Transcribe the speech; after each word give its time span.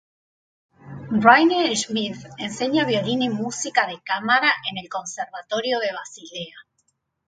Rainer 1.25 1.67
Schmidt 1.79 2.17
enseña 2.39 2.85
violín 2.91 3.21
y 3.21 3.29
música 3.29 3.85
de 3.85 4.01
cámara 4.01 4.51
en 4.71 4.79
el 4.79 4.89
Conservatorio 4.89 5.77
de 5.77 5.93
Basilea. 5.93 6.55